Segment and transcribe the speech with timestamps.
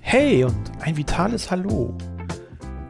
[0.00, 1.96] Hey und ein vitales Hallo.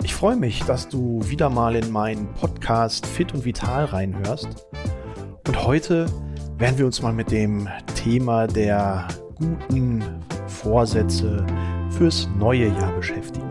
[0.04, 4.66] Ich freue mich, dass du wieder mal in meinen Podcast Fit und Vital reinhörst.
[5.46, 6.06] Und heute
[6.58, 10.02] werden wir uns mal mit dem Thema der guten
[10.46, 11.44] Vorsätze
[11.90, 13.48] fürs neue Jahr beschäftigen.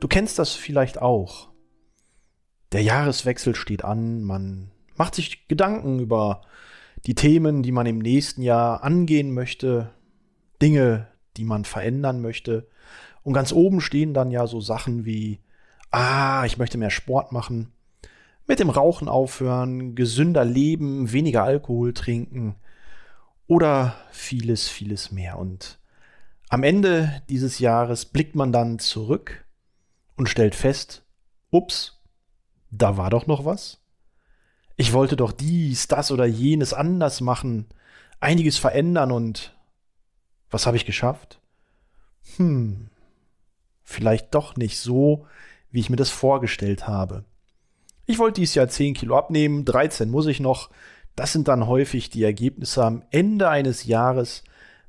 [0.00, 1.48] Du kennst das vielleicht auch.
[2.72, 6.42] Der Jahreswechsel steht an, man macht sich Gedanken über
[7.06, 9.90] die Themen, die man im nächsten Jahr angehen möchte,
[10.60, 11.06] Dinge,
[11.36, 12.68] die man verändern möchte.
[13.22, 15.40] Und ganz oben stehen dann ja so Sachen wie,
[15.90, 17.72] ah, ich möchte mehr Sport machen,
[18.46, 22.56] mit dem Rauchen aufhören, gesünder leben, weniger Alkohol trinken
[23.46, 25.38] oder vieles, vieles mehr.
[25.38, 25.78] Und
[26.48, 29.44] am Ende dieses Jahres blickt man dann zurück
[30.16, 31.04] und stellt fest,
[31.50, 32.00] ups,
[32.70, 33.80] da war doch noch was.
[34.76, 37.66] Ich wollte doch dies, das oder jenes anders machen,
[38.20, 39.56] einiges verändern und
[40.50, 41.40] was habe ich geschafft?
[42.36, 42.88] Hm,
[43.82, 45.26] vielleicht doch nicht so,
[45.70, 47.24] wie ich mir das vorgestellt habe.
[48.04, 50.70] Ich wollte dieses Jahr 10 Kilo abnehmen, 13 muss ich noch.
[51.16, 54.44] Das sind dann häufig die Ergebnisse am Ende eines Jahres,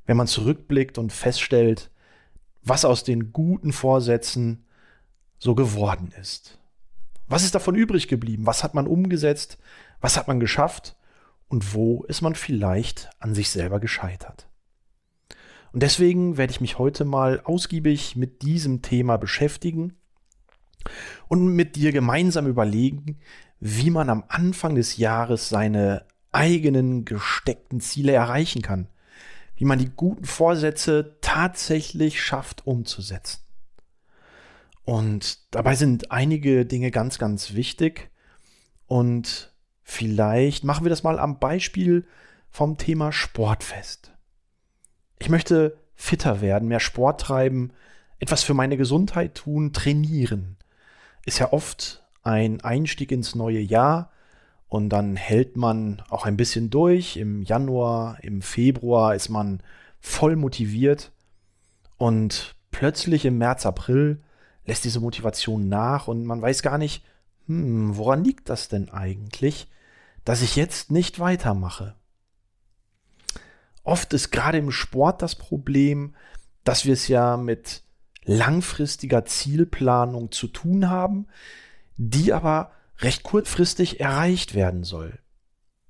[0.06, 1.90] wenn man zurückblickt und feststellt,
[2.62, 4.66] was aus den guten Vorsätzen
[5.38, 6.58] so geworden ist.
[7.28, 8.46] Was ist davon übrig geblieben?
[8.46, 9.58] Was hat man umgesetzt?
[10.00, 10.96] Was hat man geschafft?
[11.48, 14.48] Und wo ist man vielleicht an sich selber gescheitert?
[15.72, 19.94] Und deswegen werde ich mich heute mal ausgiebig mit diesem Thema beschäftigen
[21.28, 23.18] und mit dir gemeinsam überlegen,
[23.60, 28.88] wie man am Anfang des Jahres seine eigenen gesteckten Ziele erreichen kann,
[29.56, 33.40] wie man die guten Vorsätze tatsächlich schafft umzusetzen.
[34.88, 38.10] Und dabei sind einige Dinge ganz, ganz wichtig.
[38.86, 42.06] Und vielleicht machen wir das mal am Beispiel
[42.48, 44.14] vom Thema Sportfest.
[45.18, 47.74] Ich möchte fitter werden, mehr Sport treiben,
[48.18, 50.56] etwas für meine Gesundheit tun, trainieren.
[51.26, 54.10] Ist ja oft ein Einstieg ins neue Jahr
[54.68, 57.18] und dann hält man auch ein bisschen durch.
[57.18, 59.62] Im Januar, im Februar ist man
[60.00, 61.12] voll motiviert
[61.98, 64.22] und plötzlich im März, April
[64.68, 67.02] lässt diese Motivation nach und man weiß gar nicht,
[67.46, 69.66] hm, woran liegt das denn eigentlich,
[70.26, 71.94] dass ich jetzt nicht weitermache?
[73.82, 76.14] Oft ist gerade im Sport das Problem,
[76.64, 77.82] dass wir es ja mit
[78.24, 81.28] langfristiger Zielplanung zu tun haben,
[81.96, 85.18] die aber recht kurzfristig erreicht werden soll.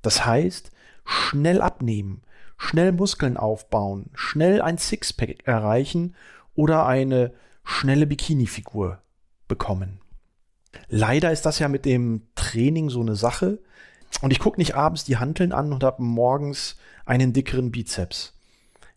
[0.02, 0.70] Das heißt,
[1.04, 2.22] schnell abnehmen,
[2.56, 6.14] schnell Muskeln aufbauen, schnell ein Sixpack erreichen
[6.54, 7.32] oder eine
[7.68, 9.02] schnelle Bikini-Figur
[9.46, 10.00] bekommen.
[10.88, 13.58] Leider ist das ja mit dem Training so eine Sache.
[14.22, 18.32] Und ich gucke nicht abends die Hanteln an und habe morgens einen dickeren Bizeps.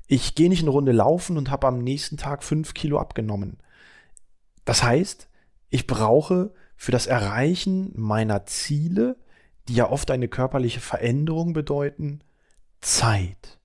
[0.07, 3.57] Ich gehe nicht eine Runde laufen und habe am nächsten Tag fünf Kilo abgenommen.
[4.63, 5.27] Das heißt,
[5.69, 9.17] ich brauche für das Erreichen meiner Ziele,
[9.67, 12.21] die ja oft eine körperliche Veränderung bedeuten,
[12.79, 13.59] Zeit.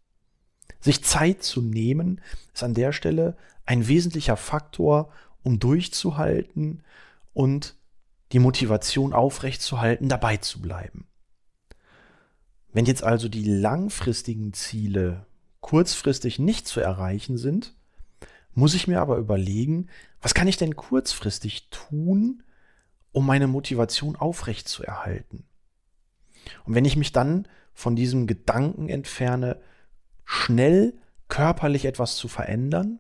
[0.81, 2.21] Sich Zeit zu nehmen,
[2.53, 5.13] ist an der Stelle ein wesentlicher Faktor,
[5.43, 6.83] um durchzuhalten
[7.33, 7.77] und
[8.33, 11.07] die Motivation aufrechtzuerhalten, dabei zu bleiben.
[12.73, 15.27] Wenn jetzt also die langfristigen Ziele
[15.61, 17.75] kurzfristig nicht zu erreichen sind,
[18.53, 19.89] muss ich mir aber überlegen,
[20.21, 22.43] was kann ich denn kurzfristig tun,
[23.13, 25.45] um meine Motivation aufrechtzuerhalten?
[26.65, 29.61] Und wenn ich mich dann von diesem Gedanken entferne,
[30.25, 30.95] schnell
[31.29, 32.99] körperlich etwas zu verändern,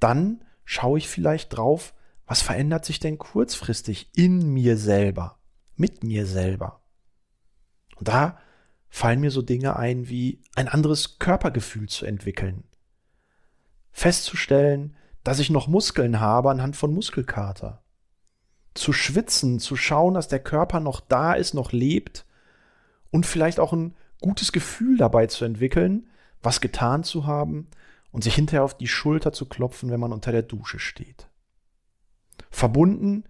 [0.00, 1.94] dann schaue ich vielleicht drauf,
[2.26, 5.38] was verändert sich denn kurzfristig in mir selber,
[5.76, 6.82] mit mir selber.
[7.96, 8.38] Und da
[8.88, 12.64] fallen mir so Dinge ein wie ein anderes Körpergefühl zu entwickeln.
[13.92, 17.82] Festzustellen, dass ich noch Muskeln habe anhand von Muskelkater.
[18.74, 22.26] Zu schwitzen, zu schauen, dass der Körper noch da ist, noch lebt
[23.10, 26.08] und vielleicht auch ein gutes Gefühl dabei zu entwickeln,
[26.42, 27.68] was getan zu haben
[28.16, 31.28] und sich hinterher auf die Schulter zu klopfen, wenn man unter der Dusche steht.
[32.48, 33.24] Verbunden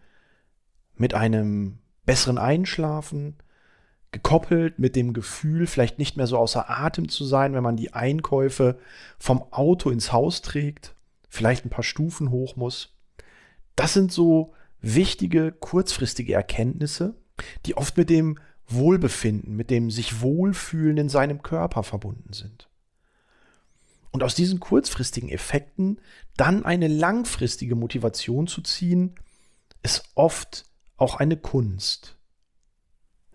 [0.94, 3.34] mit einem besseren Einschlafen,
[4.12, 7.94] gekoppelt mit dem Gefühl, vielleicht nicht mehr so außer Atem zu sein, wenn man die
[7.94, 8.78] Einkäufe
[9.18, 10.94] vom Auto ins Haus trägt,
[11.28, 12.96] vielleicht ein paar Stufen hoch muss.
[13.74, 17.16] Das sind so wichtige, kurzfristige Erkenntnisse,
[17.64, 18.38] die oft mit dem
[18.68, 22.68] Wohlbefinden, mit dem sich wohlfühlen in seinem Körper verbunden sind.
[24.16, 26.00] Und aus diesen kurzfristigen Effekten
[26.36, 29.14] dann eine langfristige Motivation zu ziehen,
[29.82, 30.64] ist oft
[30.96, 32.16] auch eine Kunst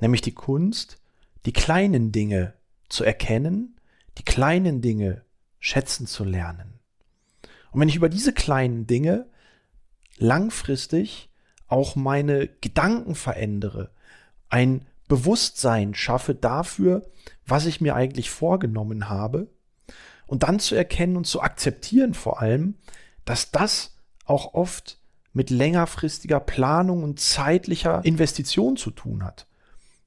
[0.01, 0.97] nämlich die Kunst,
[1.45, 2.55] die kleinen Dinge
[2.89, 3.79] zu erkennen,
[4.17, 5.23] die kleinen Dinge
[5.59, 6.79] schätzen zu lernen.
[7.71, 9.29] Und wenn ich über diese kleinen Dinge
[10.17, 11.29] langfristig
[11.67, 13.91] auch meine Gedanken verändere,
[14.49, 17.09] ein Bewusstsein schaffe dafür,
[17.45, 19.49] was ich mir eigentlich vorgenommen habe,
[20.31, 22.75] und dann zu erkennen und zu akzeptieren vor allem,
[23.25, 24.97] dass das auch oft
[25.33, 29.45] mit längerfristiger Planung und zeitlicher Investition zu tun hat.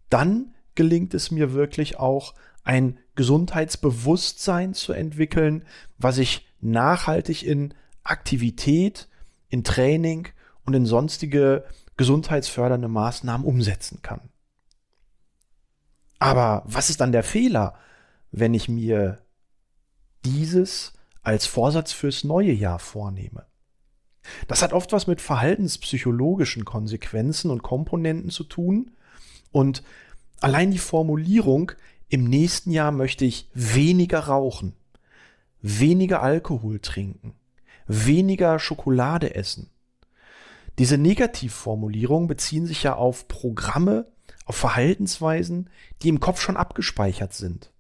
[0.09, 2.33] Dann gelingt es mir wirklich auch,
[2.63, 5.67] ein Gesundheitsbewusstsein zu entwickeln,
[5.99, 9.09] was ich nachhaltig in Aktivität,
[9.51, 10.29] in Training
[10.65, 11.67] und in sonstige
[11.99, 14.31] gesundheitsfördernde Maßnahmen umsetzen kann.
[16.19, 17.75] Aber was ist dann der Fehler,
[18.33, 19.19] wenn ich mir
[20.25, 20.93] dieses
[21.23, 23.47] als Vorsatz fürs neue Jahr vornehme?
[24.49, 28.91] Das hat oft was mit verhaltenspsychologischen Konsequenzen und Komponenten zu tun.
[29.53, 29.83] Und
[30.41, 31.73] allein die Formulierung,
[32.09, 34.75] im nächsten Jahr möchte ich weniger rauchen,
[35.61, 37.35] weniger Alkohol trinken,
[37.87, 39.71] weniger Schokolade essen.
[40.79, 44.07] Diese Negativformulierungen beziehen sich ja auf Programme,
[44.45, 45.71] auf Verhaltensweisen,
[46.03, 47.71] die im Kopf schon abgespeichert sind.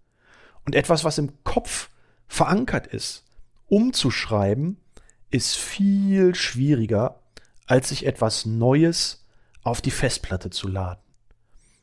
[0.64, 1.90] Und etwas, was im Kopf
[2.28, 3.24] verankert ist,
[3.66, 4.78] umzuschreiben,
[5.30, 7.20] ist viel schwieriger,
[7.66, 9.26] als sich etwas Neues
[9.62, 11.02] auf die Festplatte zu laden.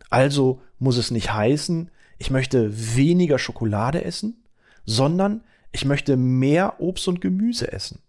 [0.09, 4.43] Also muss es nicht heißen, ich möchte weniger Schokolade essen,
[4.85, 7.99] sondern ich möchte mehr Obst und Gemüse essen.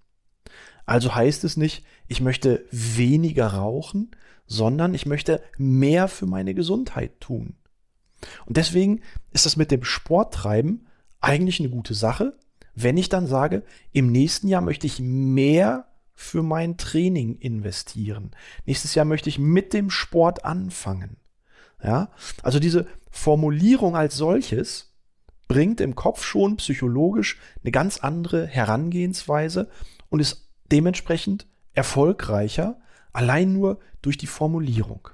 [0.85, 4.11] Also heißt es nicht, ich möchte weniger rauchen,
[4.47, 7.57] sondern ich möchte mehr für meine Gesundheit tun.
[8.47, 9.01] Und deswegen
[9.31, 10.87] ist das mit dem Sporttreiben
[11.23, 12.37] eigentlich eine gute Sache,
[12.75, 18.31] wenn ich dann sage, im nächsten Jahr möchte ich mehr für mein Training investieren.
[18.67, 21.17] Nächstes Jahr möchte ich mit dem Sport anfangen.
[21.83, 22.11] Ja,
[22.43, 24.95] also diese Formulierung als solches
[25.49, 29.69] bringt im Kopf schon psychologisch eine ganz andere Herangehensweise
[30.09, 32.81] und ist dementsprechend erfolgreicher,
[33.13, 35.09] allein nur durch die Formulierung.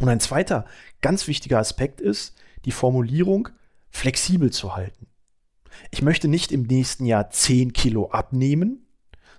[0.00, 0.64] Und ein zweiter
[1.00, 3.50] ganz wichtiger Aspekt ist, die Formulierung
[3.90, 5.06] flexibel zu halten.
[5.90, 8.86] Ich möchte nicht im nächsten Jahr 10 Kilo abnehmen,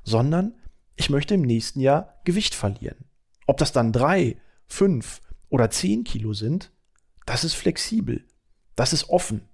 [0.04, 0.56] sondern
[0.96, 3.06] ich möchte im nächsten Jahr Gewicht verlieren.
[3.48, 4.38] Ob das dann 3,
[4.68, 6.72] 5 oder 10 Kilo sind,
[7.26, 8.26] das ist flexibel,
[8.76, 9.48] das ist offen.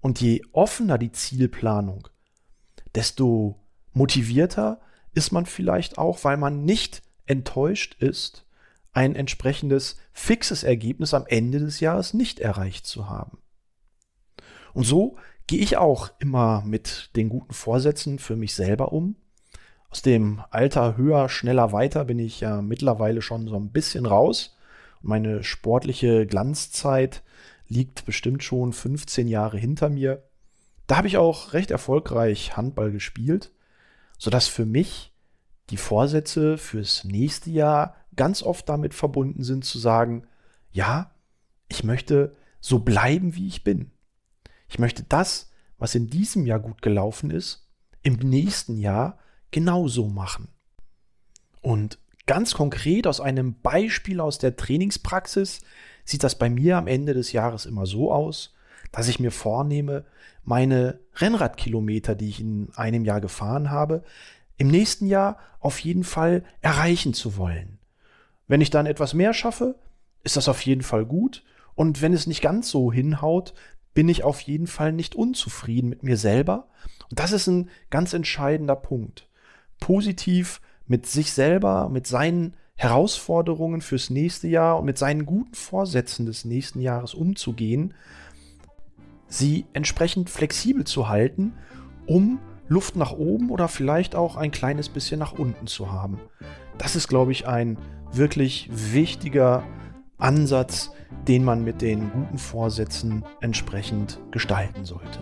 [0.00, 2.08] Und je offener die Zielplanung,
[2.94, 3.60] desto
[3.92, 4.80] motivierter
[5.12, 8.46] ist man vielleicht auch, weil man nicht enttäuscht ist,
[8.92, 13.38] ein entsprechendes fixes Ergebnis am Ende des Jahres nicht erreicht zu haben.
[14.72, 19.16] Und so gehe ich auch immer mit den guten Vorsätzen für mich selber um.
[19.90, 24.56] Aus dem Alter höher, schneller, weiter bin ich ja mittlerweile schon so ein bisschen raus.
[25.02, 27.22] Meine sportliche Glanzzeit
[27.66, 30.22] liegt bestimmt schon 15 Jahre hinter mir.
[30.86, 33.52] Da habe ich auch recht erfolgreich Handball gespielt,
[34.18, 35.12] sodass für mich
[35.70, 40.24] die Vorsätze fürs nächste Jahr ganz oft damit verbunden sind zu sagen,
[40.72, 41.12] ja,
[41.68, 43.92] ich möchte so bleiben, wie ich bin.
[44.70, 47.68] Ich möchte das, was in diesem Jahr gut gelaufen ist,
[48.02, 49.18] im nächsten Jahr
[49.50, 50.48] genauso machen.
[51.60, 55.60] Und ganz konkret aus einem Beispiel aus der Trainingspraxis
[56.04, 58.54] sieht das bei mir am Ende des Jahres immer so aus,
[58.92, 60.04] dass ich mir vornehme,
[60.44, 64.04] meine Rennradkilometer, die ich in einem Jahr gefahren habe,
[64.56, 67.78] im nächsten Jahr auf jeden Fall erreichen zu wollen.
[68.46, 69.76] Wenn ich dann etwas mehr schaffe,
[70.22, 71.44] ist das auf jeden Fall gut.
[71.74, 73.54] Und wenn es nicht ganz so hinhaut,
[73.94, 76.68] bin ich auf jeden Fall nicht unzufrieden mit mir selber.
[77.10, 79.28] Und das ist ein ganz entscheidender Punkt.
[79.80, 86.26] Positiv mit sich selber, mit seinen Herausforderungen fürs nächste Jahr und mit seinen guten Vorsätzen
[86.26, 87.94] des nächsten Jahres umzugehen,
[89.28, 91.52] sie entsprechend flexibel zu halten,
[92.06, 96.18] um Luft nach oben oder vielleicht auch ein kleines bisschen nach unten zu haben.
[96.78, 97.76] Das ist, glaube ich, ein
[98.12, 99.62] wirklich wichtiger
[100.16, 100.90] Ansatz,
[101.28, 105.20] den man mit den guten Vorsätzen entsprechend gestalten sollte.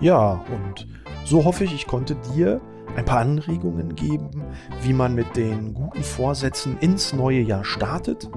[0.00, 0.86] Ja, und
[1.24, 2.60] so hoffe ich, ich konnte dir
[2.96, 4.30] ein paar Anregungen geben,
[4.82, 8.30] wie man mit den guten Vorsätzen ins neue Jahr startet.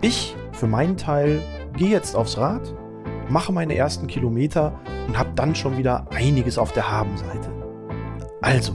[0.00, 1.40] Ich für meinen Teil
[1.76, 2.74] gehe jetzt aufs Rad,
[3.28, 7.50] mache meine ersten Kilometer und habe dann schon wieder einiges auf der Habenseite.
[8.40, 8.72] Also,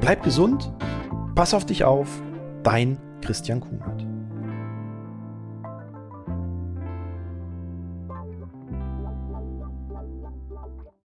[0.00, 0.72] bleib gesund,
[1.34, 2.08] pass auf dich auf,
[2.62, 4.05] dein Christian Kuhnert.